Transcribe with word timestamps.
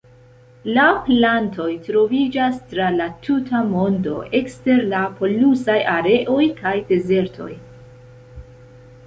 La 0.75 0.83
plantoj 1.09 1.67
troviĝas 1.87 2.57
tra 2.71 2.87
la 2.95 3.07
tuta 3.27 3.61
mondo, 3.75 4.15
ekster 4.41 4.83
la 4.95 5.03
polusaj 5.21 5.77
areoj 5.99 6.41
kaj 6.65 6.75
dezertoj. 6.91 7.53